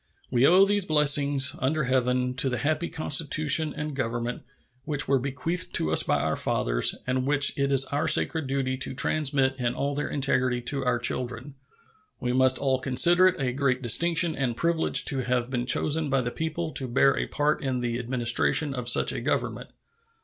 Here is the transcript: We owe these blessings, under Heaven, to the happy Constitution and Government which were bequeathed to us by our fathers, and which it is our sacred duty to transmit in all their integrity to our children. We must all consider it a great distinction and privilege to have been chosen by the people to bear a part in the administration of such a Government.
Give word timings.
We 0.31 0.47
owe 0.47 0.65
these 0.65 0.85
blessings, 0.85 1.55
under 1.59 1.83
Heaven, 1.83 2.33
to 2.37 2.49
the 2.49 2.57
happy 2.57 2.89
Constitution 2.89 3.71
and 3.77 3.95
Government 3.95 4.41
which 4.83 5.07
were 5.07 5.19
bequeathed 5.19 5.75
to 5.75 5.91
us 5.91 6.01
by 6.01 6.17
our 6.19 6.35
fathers, 6.35 6.95
and 7.05 7.27
which 7.27 7.55
it 7.55 7.71
is 7.71 7.85
our 7.85 8.07
sacred 8.07 8.47
duty 8.47 8.77
to 8.77 8.95
transmit 8.95 9.57
in 9.59 9.75
all 9.75 9.93
their 9.93 10.09
integrity 10.09 10.59
to 10.63 10.83
our 10.83 10.97
children. 10.97 11.53
We 12.19 12.33
must 12.33 12.57
all 12.57 12.79
consider 12.79 13.27
it 13.27 13.39
a 13.39 13.53
great 13.53 13.83
distinction 13.83 14.35
and 14.35 14.57
privilege 14.57 15.05
to 15.05 15.19
have 15.19 15.51
been 15.51 15.67
chosen 15.67 16.09
by 16.09 16.21
the 16.21 16.31
people 16.31 16.71
to 16.71 16.87
bear 16.87 17.15
a 17.15 17.27
part 17.27 17.63
in 17.63 17.81
the 17.81 17.99
administration 17.99 18.73
of 18.73 18.89
such 18.89 19.11
a 19.11 19.21
Government. 19.21 19.69